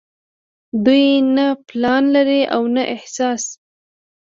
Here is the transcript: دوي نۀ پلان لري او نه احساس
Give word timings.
دوي 0.85 1.07
نۀ 1.35 1.45
پلان 1.67 2.03
لري 2.13 2.41
او 2.55 2.61
نه 2.73 2.83
احساس 2.95 3.43